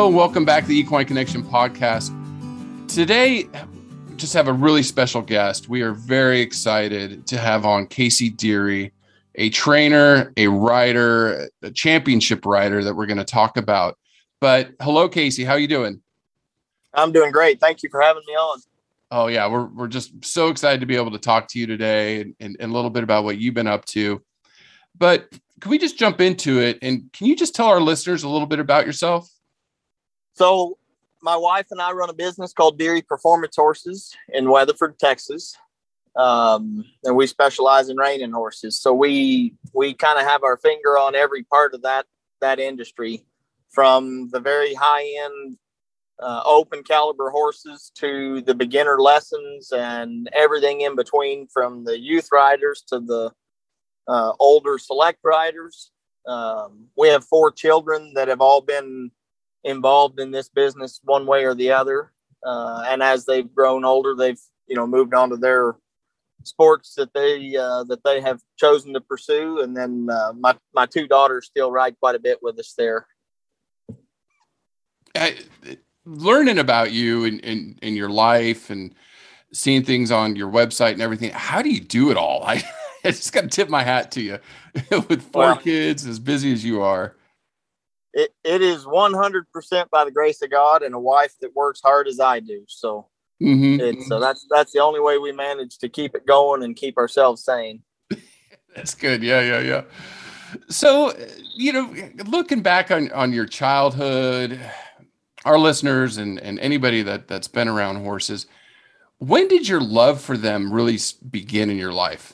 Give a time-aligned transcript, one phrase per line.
[0.00, 2.08] Hello, and welcome back to the Equine Connection podcast.
[2.88, 3.50] Today,
[4.16, 5.68] just have a really special guest.
[5.68, 8.94] We are very excited to have on Casey Deary,
[9.34, 13.98] a trainer, a rider, a championship rider that we're going to talk about.
[14.40, 16.00] But hello, Casey, how you doing?
[16.94, 17.60] I'm doing great.
[17.60, 18.58] Thank you for having me on.
[19.10, 22.22] Oh yeah, we're we're just so excited to be able to talk to you today
[22.22, 24.22] and, and, and a little bit about what you've been up to.
[24.96, 25.28] But
[25.60, 26.78] can we just jump into it?
[26.80, 29.30] And can you just tell our listeners a little bit about yourself?
[30.40, 30.78] So,
[31.20, 35.54] my wife and I run a business called Deary Performance Horses in Weatherford, Texas,
[36.16, 38.80] um, and we specialize in reining horses.
[38.80, 42.06] So we we kind of have our finger on every part of that
[42.40, 43.22] that industry,
[43.68, 45.58] from the very high end
[46.22, 52.28] uh, open caliber horses to the beginner lessons and everything in between, from the youth
[52.32, 53.30] riders to the
[54.08, 55.90] uh, older select riders.
[56.26, 59.10] Um, we have four children that have all been
[59.64, 62.12] involved in this business one way or the other.
[62.44, 65.76] Uh, and as they've grown older, they've you know moved on to their
[66.44, 69.60] sports that they uh, that they have chosen to pursue.
[69.60, 73.06] And then uh, my my two daughters still ride quite a bit with us there.
[75.14, 75.38] I,
[76.04, 78.94] learning about you and, and, and your life and
[79.52, 81.30] seeing things on your website and everything.
[81.30, 82.42] How do you do it all?
[82.46, 82.62] I,
[83.04, 84.38] I just got to tip my hat to you
[85.08, 87.16] with four well, kids, as busy as you are
[88.12, 92.08] it, it is 100% by the grace of God and a wife that works hard
[92.08, 92.64] as I do.
[92.66, 93.08] So
[93.42, 93.80] mm-hmm.
[93.80, 96.98] it's, so that's, that's the only way we manage to keep it going and keep
[96.98, 97.82] ourselves sane.
[98.74, 99.22] that's good.
[99.22, 99.40] Yeah.
[99.40, 99.60] Yeah.
[99.60, 99.82] Yeah.
[100.68, 101.14] So,
[101.54, 101.94] you know,
[102.26, 104.60] looking back on, on your childhood,
[105.44, 108.46] our listeners and, and anybody that that's been around horses,
[109.18, 110.98] when did your love for them really
[111.30, 112.32] begin in your life?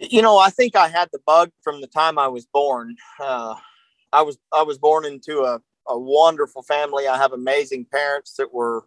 [0.00, 2.96] You know, I think I had the bug from the time I was born.
[3.20, 3.54] Uh,
[4.12, 7.08] I was I was born into a, a wonderful family.
[7.08, 8.86] I have amazing parents that were,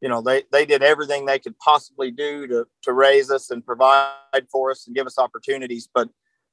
[0.00, 3.64] you know, they they did everything they could possibly do to to raise us and
[3.64, 5.88] provide for us and give us opportunities.
[5.92, 6.08] But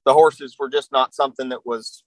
[0.06, 2.04] the horses were just not something that was,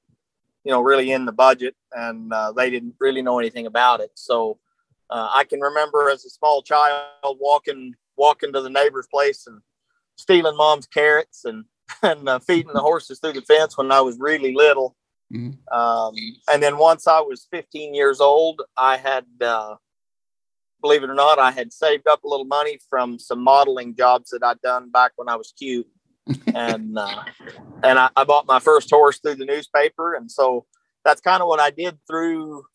[0.64, 4.10] you know, really in the budget, and uh, they didn't really know anything about it.
[4.14, 4.58] So
[5.10, 9.60] uh, I can remember as a small child walking walking to the neighbor's place and
[10.16, 11.64] stealing mom's carrots and
[12.02, 14.96] and uh, feeding the horses through the fence when I was really little.
[15.32, 15.76] Mm-hmm.
[15.76, 16.14] Um,
[16.50, 19.76] and then once I was 15 years old, I had, uh,
[20.80, 24.30] believe it or not, I had saved up a little money from some modeling jobs
[24.30, 25.86] that I'd done back when I was cute.
[26.54, 27.22] and uh,
[27.82, 30.66] and I, I, bought my first horse through the newspaper, and so
[31.02, 32.66] that's kind of what I did through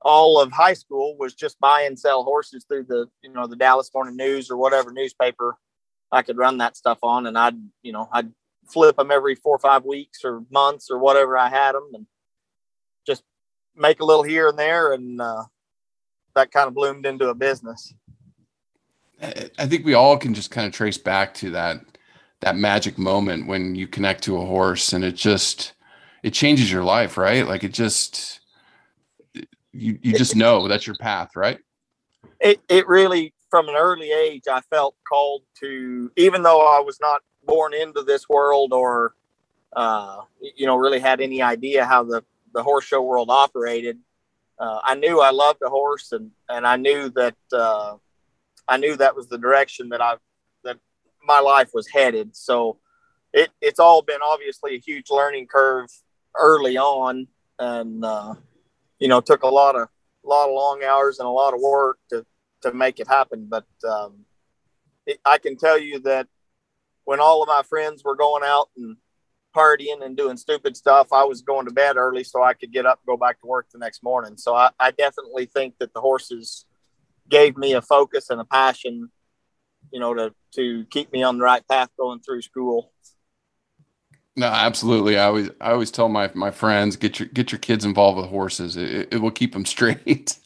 [0.00, 3.56] all of high school was just buy and sell horses through the you know the
[3.56, 5.58] Dallas Morning News or whatever newspaper
[6.10, 8.32] I could run that stuff on, and I'd you know I'd
[8.66, 12.06] flip them every four or five weeks or months or whatever I had them and
[13.06, 13.22] just
[13.76, 14.92] make a little here and there.
[14.92, 15.44] And uh,
[16.34, 17.94] that kind of bloomed into a business.
[19.22, 21.80] I think we all can just kind of trace back to that
[22.40, 25.74] that magic moment when you connect to a horse and it just
[26.24, 27.46] it changes your life, right?
[27.46, 28.40] Like it just
[29.72, 31.58] you you just know that's your path, right?
[32.40, 36.98] It it really from an early age I felt called to even though I was
[37.00, 39.14] not born into this world or
[39.74, 40.22] uh,
[40.56, 43.98] you know really had any idea how the the horse show world operated.
[44.58, 47.96] Uh, i knew i loved a horse and and i knew that uh,
[48.68, 50.14] i knew that was the direction that i
[50.62, 50.78] that
[51.24, 52.34] my life was headed.
[52.36, 52.78] So
[53.32, 55.88] it it's all been obviously a huge learning curve
[56.36, 57.28] early on
[57.58, 58.34] and uh,
[58.98, 59.88] you know took a lot of
[60.24, 62.24] a lot of long hours and a lot of work to
[62.62, 63.46] to make it happen.
[63.48, 64.24] But um,
[65.06, 66.28] it, i can tell you that
[67.04, 68.96] when all of my friends were going out and
[69.54, 72.86] partying and doing stupid stuff, I was going to bed early so I could get
[72.86, 74.36] up and go back to work the next morning.
[74.36, 76.64] So I, I definitely think that the horses
[77.28, 79.10] gave me a focus and a passion,
[79.92, 82.92] you know, to to keep me on the right path going through school.
[84.34, 85.18] No, absolutely.
[85.18, 88.30] I always I always tell my my friends get your get your kids involved with
[88.30, 88.76] horses.
[88.76, 90.38] It, it will keep them straight.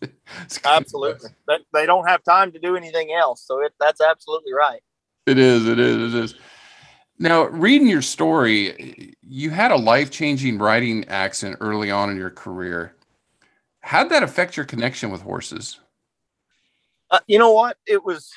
[0.64, 1.30] absolutely.
[1.72, 4.80] They don't have time to do anything else, so it, that's absolutely right.
[5.26, 5.66] It is.
[5.66, 6.14] It is.
[6.14, 6.34] It is.
[7.18, 12.30] Now, reading your story, you had a life changing riding accident early on in your
[12.30, 12.94] career.
[13.80, 15.80] How'd that affect your connection with horses?
[17.10, 17.76] Uh, you know what?
[17.86, 18.30] It was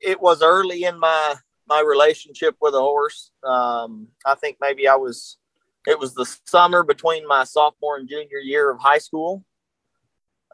[0.00, 1.34] it was early in my
[1.68, 3.30] my relationship with a horse.
[3.44, 5.38] Um, I think maybe I was.
[5.86, 9.44] It was the summer between my sophomore and junior year of high school,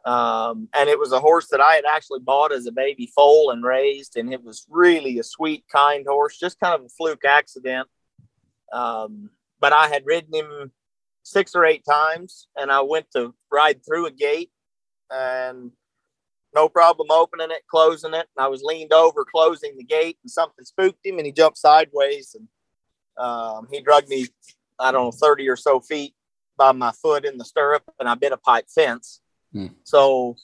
[0.04, 3.50] um, and it was a horse that I had actually bought as a baby foal
[3.50, 7.24] and raised, and it was really a sweet, kind horse, just kind of a fluke
[7.24, 7.88] accident.
[8.72, 10.72] Um, but I had ridden him
[11.22, 14.50] six or eight times, and I went to ride through a gate,
[15.10, 15.70] and
[16.54, 18.26] no problem opening it, closing it.
[18.36, 21.58] And I was leaned over closing the gate, and something spooked him, and he jumped
[21.58, 22.48] sideways, and
[23.24, 24.26] um, he drugged me,
[24.80, 26.14] I don't know, thirty or so feet
[26.56, 29.20] by my foot in the stirrup, and I bit a pipe fence.
[29.52, 29.66] Hmm.
[29.84, 30.36] So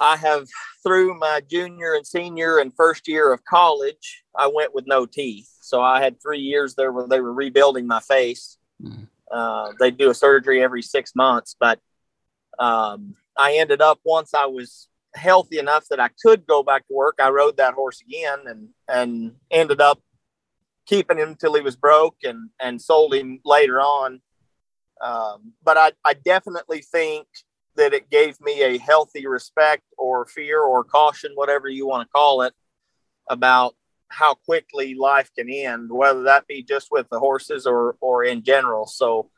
[0.00, 0.48] I have
[0.82, 5.48] through my junior and senior and first year of college, I went with no teeth.
[5.60, 8.56] So I had three years there where they were rebuilding my face.
[8.82, 9.08] Mm.
[9.30, 11.78] Uh, they do a surgery every six months, but
[12.58, 16.94] um, I ended up once I was healthy enough that I could go back to
[16.94, 17.16] work.
[17.20, 20.00] I rode that horse again and and ended up
[20.86, 24.20] keeping him until he was broke and and sold him later on.
[25.00, 27.26] Um, but I, I definitely think
[27.76, 32.12] that it gave me a healthy respect or fear or caution, whatever you want to
[32.12, 32.52] call it,
[33.28, 33.74] about
[34.08, 38.42] how quickly life can end, whether that be just with the horses or or in
[38.42, 38.86] general.
[38.86, 39.30] So,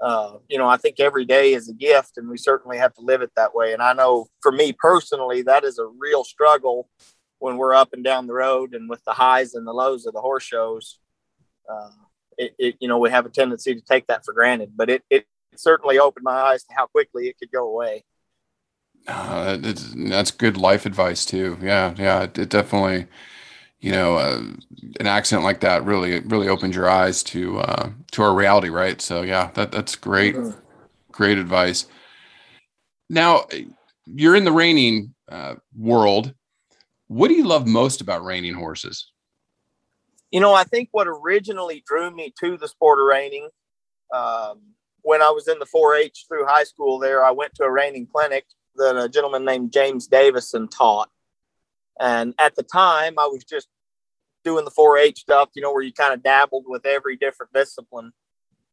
[0.00, 3.00] uh, you know, I think every day is a gift, and we certainly have to
[3.00, 3.72] live it that way.
[3.72, 6.88] And I know for me personally, that is a real struggle
[7.38, 10.12] when we're up and down the road, and with the highs and the lows of
[10.12, 10.98] the horse shows.
[11.68, 11.90] Uh,
[12.38, 15.02] it, it, you know, we have a tendency to take that for granted, but it,
[15.10, 18.04] it certainly opened my eyes to how quickly it could go away.
[19.08, 21.58] Uh, that's good life advice too.
[21.60, 23.06] Yeah, yeah, it, it definitely,
[23.80, 24.42] you know, uh,
[25.00, 29.00] an accident like that really, really opens your eyes to uh, to our reality, right?
[29.00, 30.58] So yeah, that that's great, mm-hmm.
[31.10, 31.86] great advice.
[33.10, 33.46] Now,
[34.06, 36.34] you're in the reining uh, world.
[37.08, 39.10] What do you love most about reining horses?
[40.30, 43.48] You know, I think what originally drew me to the sport of reining
[44.14, 44.60] um,
[45.02, 48.06] when I was in the 4-H through high school there, I went to a reining
[48.06, 48.46] clinic
[48.76, 51.10] that a gentleman named James Davison taught.
[52.00, 53.68] And at the time, I was just
[54.44, 58.12] doing the 4-H stuff, you know, where you kind of dabbled with every different discipline.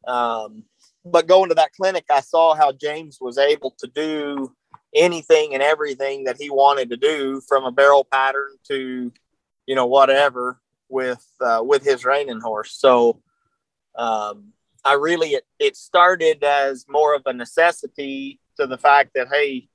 [0.07, 0.63] Um,
[1.05, 4.55] but going to that clinic, I saw how James was able to do
[4.95, 9.11] anything and everything that he wanted to do, from a barrel pattern to,
[9.65, 12.73] you know, whatever with uh, with his reining horse.
[12.73, 13.21] So
[13.95, 14.53] um,
[14.85, 19.67] I really it, it started as more of a necessity to the fact that hey,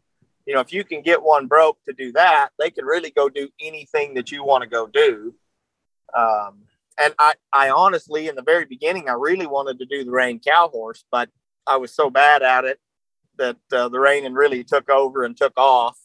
[0.47, 3.29] you know, if you can get one broke to do that, they can really go
[3.29, 5.35] do anything that you want to go do.
[6.17, 6.63] Um,
[6.99, 10.45] and I, I honestly, in the very beginning, I really wanted to do the reined
[10.45, 11.29] cow horse, but
[11.67, 12.79] I was so bad at it
[13.37, 15.99] that uh, the reining really took over and took off.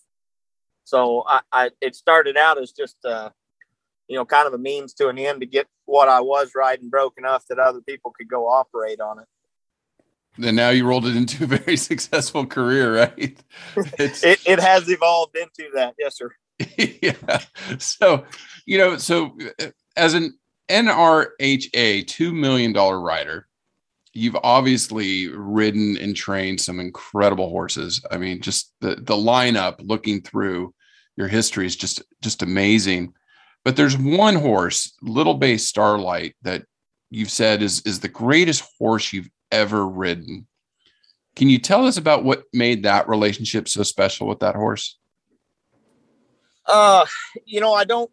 [0.84, 3.30] So I, I it started out as just uh,
[4.10, 6.90] you know, kind of a means to an end to get what I was riding
[6.90, 9.26] broke enough that other people could go operate on it.
[10.44, 13.38] And now you rolled it into a very successful career, right?
[14.00, 15.96] It, it has evolved into that.
[16.00, 16.32] Yes, sir.
[16.78, 17.40] yeah.
[17.78, 18.26] So,
[18.66, 20.38] you know, so uh, as an
[20.70, 23.48] NRHA $2 million rider,
[24.14, 28.04] you've obviously ridden and trained some incredible horses.
[28.10, 30.74] I mean, just the, the lineup looking through
[31.16, 33.14] your history is just, just amazing.
[33.66, 36.66] But there's one horse, Little Bay Starlight, that
[37.10, 40.48] you've said is is the greatest horse you've ever ridden.
[41.36, 44.98] Can you tell us about what made that relationship so special with that horse?
[46.66, 47.06] Uh,
[47.46, 48.12] you know, I don't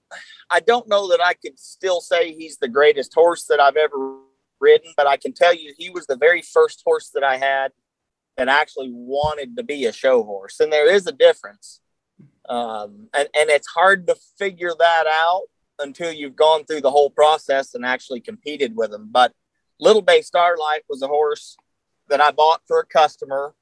[0.50, 4.16] I don't know that I could still say he's the greatest horse that I've ever
[4.60, 7.72] ridden, but I can tell you he was the very first horse that I had
[8.36, 10.60] that actually wanted to be a show horse.
[10.60, 11.80] And there is a difference.
[12.48, 15.42] Um, and, and it's hard to figure that out
[15.78, 19.08] until you've gone through the whole process and actually competed with them.
[19.10, 19.32] But
[19.78, 21.56] Little Bay Starlight was a horse
[22.08, 23.54] that I bought for a customer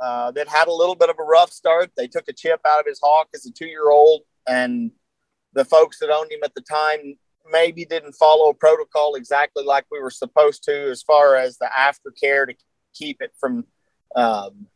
[0.00, 1.90] uh, that had a little bit of a rough start.
[1.96, 4.92] They took a chip out of his hock as a two year old, and
[5.54, 7.16] the folks that owned him at the time
[7.50, 12.46] maybe didn't follow protocol exactly like we were supposed to as far as the aftercare
[12.46, 12.54] to
[12.94, 13.64] keep it from
[14.14, 14.66] um,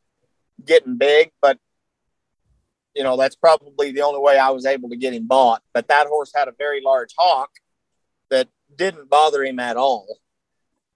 [0.64, 1.30] getting big.
[1.40, 1.59] But
[2.94, 5.62] you know, that's probably the only way I was able to get him bought.
[5.72, 7.50] But that horse had a very large hock
[8.30, 10.18] that didn't bother him at all.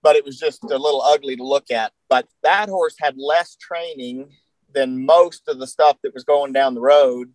[0.03, 1.93] But it was just a little ugly to look at.
[2.09, 4.31] But that horse had less training
[4.75, 7.33] than most of the stuff that was going down the road.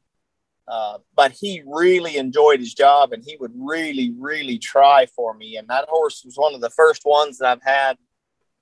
[0.68, 5.58] Uh, but he really enjoyed his job and he would really, really try for me.
[5.58, 7.98] And that horse was one of the first ones that I've had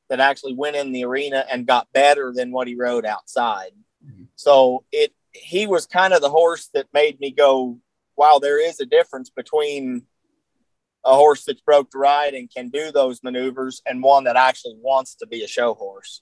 [0.10, 3.72] that actually went in the arena and got better than what he rode outside.
[4.04, 4.24] Mm-hmm.
[4.36, 7.80] So it he was kind of the horse that made me go,
[8.16, 10.04] wow, there is a difference between
[11.06, 14.76] a horse that's broke to ride and can do those maneuvers and one that actually
[14.82, 16.22] wants to be a show horse.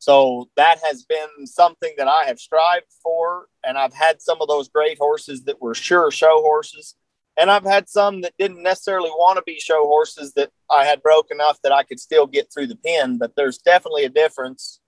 [0.00, 3.46] So that has been something that I have strived for.
[3.64, 6.94] And I've had some of those great horses that were sure show horses.
[7.36, 11.02] and I've had some that didn't necessarily want to be show horses that I had
[11.02, 13.16] broke enough that I could still get through the pen.
[13.16, 14.80] But there's definitely a difference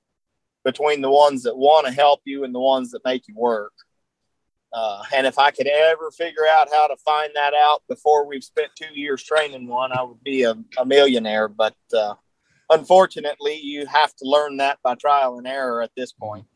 [0.65, 3.73] between the ones that want to help you and the ones that make you work.
[4.73, 8.45] Uh, and if I could ever figure out how to find that out before we've
[8.45, 11.49] spent two years training one, I would be a, a millionaire.
[11.49, 12.15] But uh,
[12.69, 16.47] unfortunately, you have to learn that by trial and error at this point.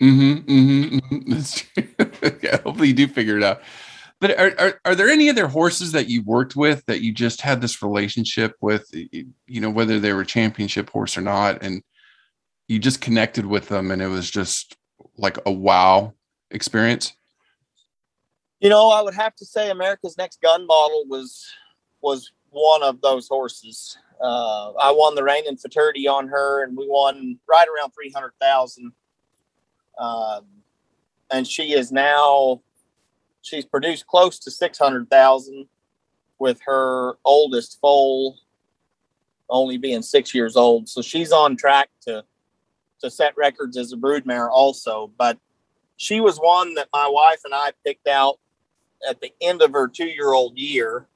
[0.00, 0.50] Mm-hmm.
[0.50, 2.36] mm-hmm, mm-hmm.
[2.42, 3.62] yeah, hopefully, you do figure it out.
[4.20, 7.42] But are, are, are there any other horses that you worked with that you just
[7.42, 11.82] had this relationship with, you know, whether they were championship horse or not, and
[12.68, 14.76] you just connected with them and it was just
[15.16, 16.14] like a wow
[16.50, 17.12] experience?
[18.60, 21.46] You know, I would have to say America's Next Gun Model was
[22.00, 23.98] was one of those horses.
[24.20, 28.32] Uh, I won the reining futurity on her, and we won right around three hundred
[28.40, 28.92] thousand.
[29.98, 30.46] Um,
[31.30, 32.60] and she is now
[33.46, 35.66] she's produced close to 600,000
[36.38, 38.38] with her oldest foal
[39.48, 40.88] only being six years old.
[40.88, 42.24] So she's on track to,
[43.00, 45.10] to set records as a broodmare also.
[45.18, 45.38] But
[45.96, 48.38] she was one that my wife and I picked out
[49.08, 51.06] at the end of her two year old year.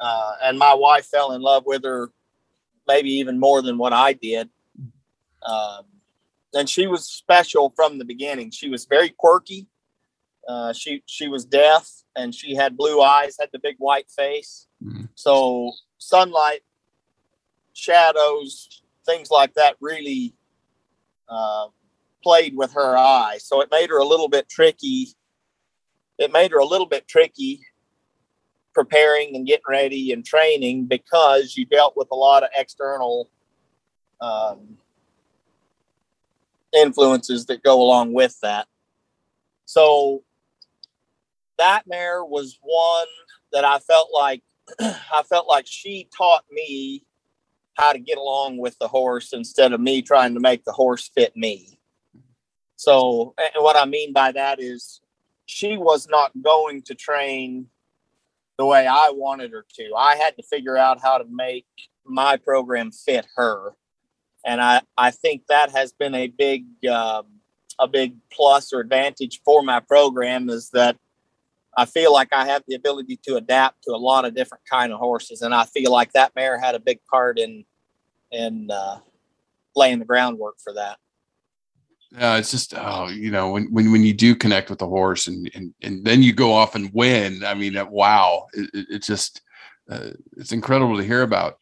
[0.00, 2.10] Uh, and my wife fell in love with her
[2.86, 4.50] maybe even more than what I did.
[5.46, 5.84] Um,
[6.52, 8.50] and she was special from the beginning.
[8.50, 9.66] She was very quirky.
[10.46, 14.66] Uh, she she was deaf and she had blue eyes, had the big white face.
[14.82, 15.04] Mm-hmm.
[15.14, 16.60] So sunlight,
[17.72, 20.34] shadows, things like that really
[21.28, 21.66] uh,
[22.22, 23.38] played with her eye.
[23.40, 25.08] So it made her a little bit tricky.
[26.18, 27.60] It made her a little bit tricky
[28.74, 33.30] preparing and getting ready and training because you dealt with a lot of external
[34.20, 34.76] um,
[36.72, 38.66] influences that go along with that.
[39.64, 40.24] So
[41.56, 43.06] that mare was one
[43.52, 44.42] that I felt like
[44.80, 47.04] I felt like she taught me
[47.74, 51.10] how to get along with the horse instead of me trying to make the horse
[51.14, 51.78] fit me.
[52.76, 55.00] So, and what I mean by that is
[55.46, 57.66] she was not going to train
[58.58, 59.94] the way I wanted her to.
[59.96, 61.66] I had to figure out how to make
[62.04, 63.74] my program fit her.
[64.46, 67.26] And I, I think that has been a big, um,
[67.80, 70.96] a big plus or advantage for my program is that
[71.76, 74.92] I feel like I have the ability to adapt to a lot of different kind
[74.92, 77.64] of horses, and I feel like that mare had a big part in
[78.30, 78.98] in uh,
[79.76, 80.98] laying the groundwork for that.
[82.12, 85.26] Yeah, it's just oh, you know, when when when you do connect with the horse
[85.26, 87.42] and and and then you go off and win.
[87.44, 89.42] I mean, wow, it, it, it's just
[89.90, 91.58] uh, it's incredible to hear about.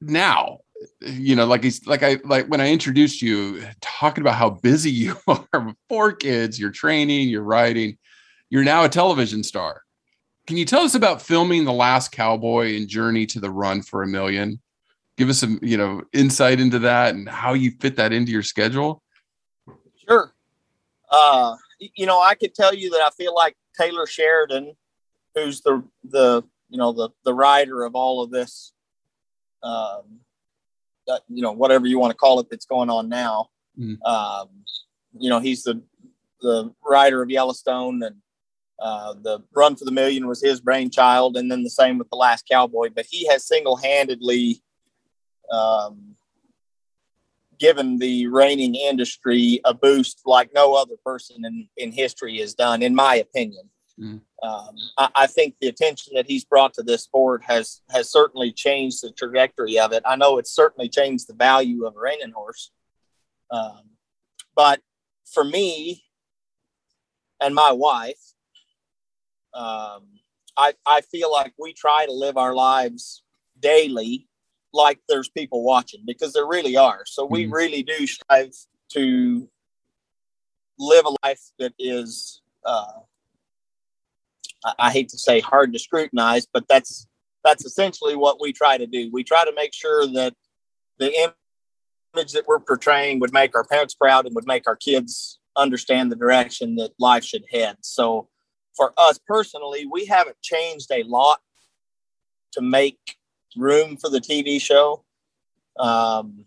[0.00, 0.60] Now,
[1.00, 4.90] you know, like he's like I like when I introduced you, talking about how busy
[4.92, 7.98] you are four kids, you're training, you're riding
[8.50, 9.82] you're now a television star.
[10.46, 14.02] Can you tell us about filming The Last Cowboy and Journey to the Run for
[14.02, 14.60] a Million?
[15.16, 18.42] Give us some, you know, insight into that and how you fit that into your
[18.42, 19.02] schedule.
[20.06, 20.34] Sure.
[21.10, 24.74] Uh, you know, I could tell you that I feel like Taylor Sheridan,
[25.34, 28.72] who's the the you know the the writer of all of this,
[29.62, 30.20] um,
[31.06, 33.48] that, you know, whatever you want to call it that's going on now.
[33.78, 34.02] Mm.
[34.04, 34.48] Um,
[35.18, 35.82] you know, he's the
[36.40, 38.16] the writer of Yellowstone and
[38.80, 42.16] uh, the Run for the Million was his brainchild, and then the same with The
[42.16, 42.90] Last Cowboy.
[42.94, 44.62] But he has single handedly
[45.50, 46.16] um,
[47.58, 52.82] given the reining industry a boost like no other person in, in history has done,
[52.82, 53.70] in my opinion.
[53.98, 54.20] Mm.
[54.42, 58.50] Um, I, I, think the attention that he's brought to this sport has has certainly
[58.50, 60.02] changed the trajectory of it.
[60.04, 62.72] I know it's certainly changed the value of a reining horse.
[63.52, 63.90] Um,
[64.56, 64.80] but
[65.32, 66.02] for me
[67.40, 68.33] and my wife,
[69.54, 70.02] um,
[70.56, 73.22] I, I feel like we try to live our lives
[73.60, 74.28] daily
[74.72, 77.02] like there's people watching because there really are.
[77.06, 77.54] So we mm-hmm.
[77.54, 78.52] really do strive
[78.90, 79.48] to
[80.78, 83.00] live a life that is, uh,
[84.64, 87.06] I, I hate to say hard to scrutinize, but that's
[87.44, 89.10] that's essentially what we try to do.
[89.12, 90.34] We try to make sure that
[90.98, 95.38] the image that we're portraying would make our parents proud and would make our kids
[95.54, 97.76] understand the direction that life should head.
[97.82, 98.28] So
[98.76, 101.40] for us personally, we haven't changed a lot
[102.52, 103.16] to make
[103.56, 105.04] room for the TV show.
[105.78, 106.44] Um,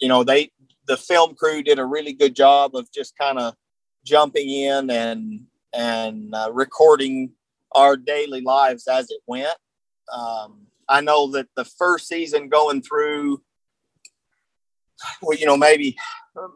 [0.00, 0.50] you know, they
[0.86, 3.54] the film crew did a really good job of just kind of
[4.04, 7.32] jumping in and and uh, recording
[7.72, 9.56] our daily lives as it went.
[10.12, 13.42] Um, I know that the first season going through,
[15.20, 15.96] well, you know, maybe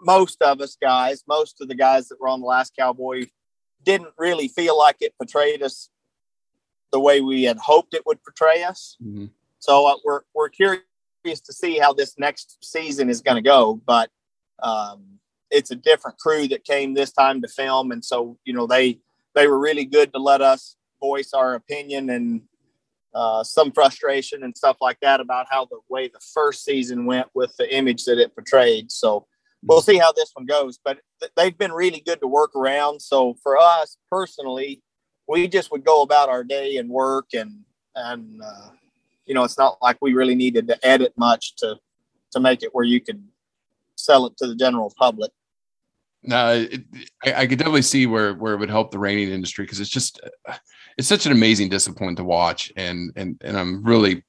[0.03, 3.27] most of us guys, most of the guys that were on the last Cowboy
[3.85, 5.91] didn't really feel like it portrayed us
[6.93, 8.97] the way we had hoped it would portray us.
[9.03, 9.27] Mm-hmm.
[9.59, 10.83] So uh, we're we're curious
[11.25, 14.11] to see how this next season is going to go, but
[14.63, 15.05] um,
[15.51, 18.99] it's a different crew that came this time to film, and so you know they
[19.35, 22.43] they were really good to let us voice our opinion and
[23.15, 27.27] uh, some frustration and stuff like that about how the way the first season went
[27.35, 28.91] with the image that it portrayed.
[28.91, 29.27] So
[29.63, 30.79] we'll see how this one goes.
[30.83, 33.01] But th- they've been really good to work around.
[33.01, 34.83] So for us personally,
[35.29, 37.61] we just would go about our day and work and
[37.95, 38.71] and uh,
[39.27, 41.77] you know it's not like we really needed to edit much to
[42.33, 43.23] to make it where you could
[43.97, 45.31] sell it to the general public.
[46.23, 46.67] No,
[47.25, 49.89] I, I, could definitely see where where it would help the reining industry because it's
[49.89, 50.21] just
[50.99, 54.23] it's such an amazing discipline to watch, and and and I'm really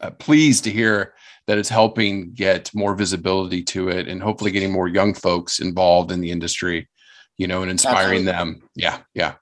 [0.00, 1.14] uh, pleased to hear
[1.46, 6.12] that it's helping get more visibility to it, and hopefully getting more young folks involved
[6.12, 6.88] in the industry,
[7.36, 8.60] you know, and inspiring Absolutely.
[8.60, 8.68] them.
[8.74, 9.34] Yeah, yeah.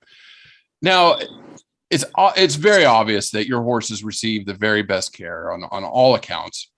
[0.83, 1.19] Now,
[1.91, 2.05] it's
[2.37, 6.71] it's very obvious that your horses receive the very best care on on all accounts,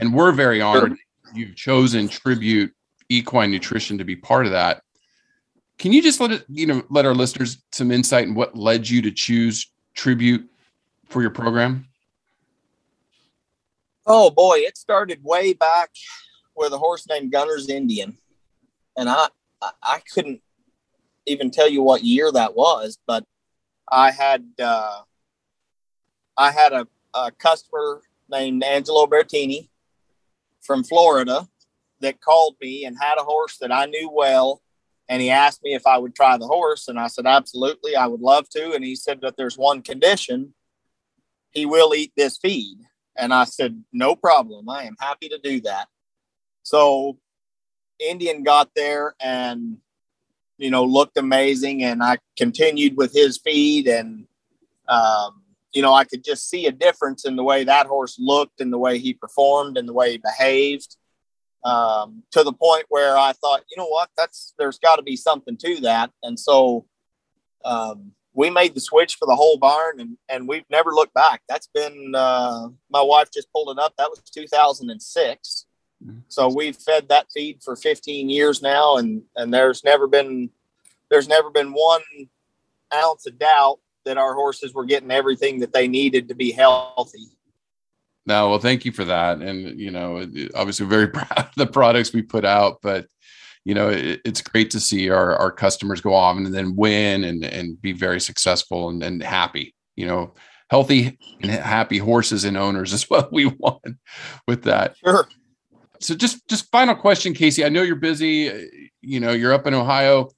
[0.00, 1.34] and we're very honored sure.
[1.34, 2.72] you've chosen Tribute
[3.08, 4.82] Equine Nutrition to be part of that.
[5.78, 8.88] Can you just let it, you know, let our listeners some insight in what led
[8.88, 10.48] you to choose Tribute
[11.08, 11.86] for your program?
[14.06, 15.90] Oh boy, it started way back
[16.56, 18.18] with a horse named Gunner's Indian,
[18.96, 19.28] and I
[19.82, 20.42] I couldn't
[21.26, 23.24] even tell you what year that was, but
[23.90, 25.00] I had uh,
[26.36, 29.68] I had a, a customer named Angelo Bertini
[30.60, 31.48] from Florida
[32.00, 34.60] that called me and had a horse that I knew well.
[35.08, 36.88] And he asked me if I would try the horse.
[36.88, 38.72] And I said, absolutely, I would love to.
[38.72, 40.54] And he said that there's one condition
[41.50, 42.78] he will eat this feed.
[43.16, 44.68] And I said, no problem.
[44.68, 45.88] I am happy to do that.
[46.62, 47.18] So
[48.00, 49.78] Indian got there and
[50.58, 51.82] you know, looked amazing.
[51.84, 54.26] And I continued with his feed, and
[54.88, 55.42] um,
[55.72, 58.72] you know, I could just see a difference in the way that horse looked, and
[58.72, 60.96] the way he performed, and the way he behaved.
[61.64, 65.16] Um, to the point where I thought, you know what, that's there's got to be
[65.16, 66.86] something to that, and so
[67.64, 71.42] um, we made the switch for the whole barn, and and we've never looked back.
[71.48, 73.94] That's been uh, my wife just pulled it up.
[73.96, 75.66] That was 2006.
[76.28, 80.50] So we've fed that feed for 15 years now, and and there's never been
[81.10, 82.02] there's never been one
[82.92, 87.28] ounce of doubt that our horses were getting everything that they needed to be healthy.
[88.26, 90.18] No, well, thank you for that, and you know,
[90.54, 93.06] obviously, very proud of the products we put out, but
[93.64, 97.24] you know, it, it's great to see our our customers go off and then win
[97.24, 99.74] and and be very successful and, and happy.
[99.96, 100.34] You know,
[100.70, 103.96] healthy and happy horses and owners is what we want
[104.46, 104.96] with that.
[104.98, 105.28] Sure
[106.04, 107.64] so just just final question, Casey.
[107.64, 108.90] I know you're busy.
[109.00, 110.30] You know, you're up in Ohio.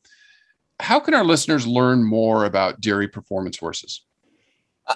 [0.78, 4.02] How can our listeners learn more about Deary performance horses?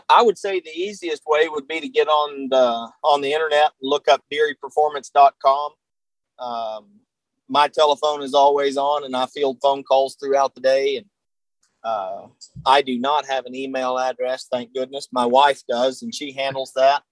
[0.09, 3.73] I would say the easiest way would be to get on the on the internet
[3.81, 5.73] and look up dearyperformance.com.
[6.39, 7.00] Um,
[7.51, 10.97] my telephone is always on, and I field phone calls throughout the day.
[10.97, 11.07] And
[11.83, 12.29] uh,
[12.65, 15.09] I do not have an email address, thank goodness.
[15.13, 17.03] My wife does, and she handles that.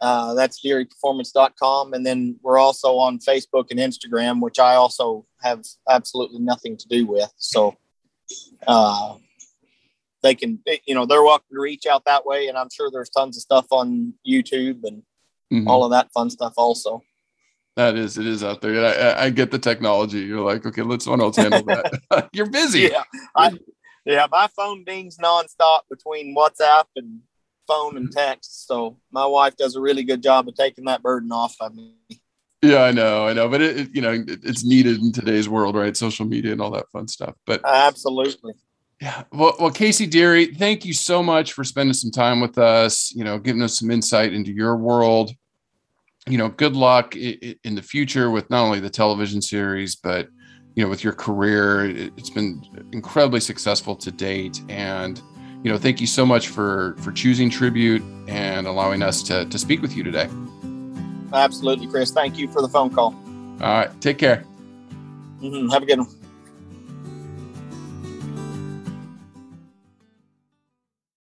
[0.00, 1.94] Uh, that's dearyperformance.com.
[1.94, 6.88] And then we're also on Facebook and Instagram, which I also have absolutely nothing to
[6.88, 7.32] do with.
[7.36, 7.76] So
[8.66, 9.14] uh,
[10.24, 12.48] they can, you know, they're welcome to reach out that way.
[12.48, 15.02] And I'm sure there's tons of stuff on YouTube and
[15.52, 15.68] mm-hmm.
[15.68, 17.04] all of that fun stuff also.
[17.78, 18.84] That is, it is out there.
[18.84, 20.18] I, I get the technology.
[20.18, 22.28] You're like, okay, let someone else handle that.
[22.32, 22.90] You're busy.
[22.92, 23.04] Yeah.
[23.36, 23.52] I,
[24.04, 24.26] yeah.
[24.32, 27.20] My phone dings nonstop between WhatsApp and
[27.68, 28.18] phone and mm-hmm.
[28.18, 28.66] text.
[28.66, 31.94] So my wife does a really good job of taking that burden off of me.
[32.62, 35.48] Yeah, I know, I know, but it, it you know it, it's needed in today's
[35.48, 35.96] world, right?
[35.96, 37.36] Social media and all that fun stuff.
[37.46, 38.54] But absolutely.
[39.00, 39.22] Yeah.
[39.30, 43.12] Well, well, Casey Deary, thank you so much for spending some time with us.
[43.14, 45.30] You know, giving us some insight into your world.
[46.28, 50.28] You know, good luck in the future with not only the television series, but
[50.74, 51.86] you know, with your career.
[52.16, 52.62] It's been
[52.92, 55.20] incredibly successful to date, and
[55.64, 59.58] you know, thank you so much for for choosing Tribute and allowing us to to
[59.58, 60.28] speak with you today.
[61.32, 62.10] Absolutely, Chris.
[62.10, 63.14] Thank you for the phone call.
[63.60, 64.00] All right.
[64.00, 64.44] Take care.
[65.40, 65.68] Mm-hmm.
[65.70, 66.17] Have a good one.